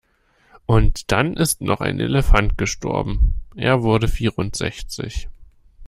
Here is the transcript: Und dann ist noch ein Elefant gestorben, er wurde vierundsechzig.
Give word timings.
Und 0.65 1.11
dann 1.11 1.33
ist 1.35 1.61
noch 1.61 1.79
ein 1.79 1.99
Elefant 1.99 2.57
gestorben, 2.57 3.35
er 3.55 3.83
wurde 3.83 4.07
vierundsechzig. 4.07 5.29